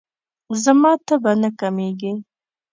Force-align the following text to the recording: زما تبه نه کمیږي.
زما 0.63 0.91
تبه 1.07 1.31
نه 1.41 1.49
کمیږي. 1.59 2.13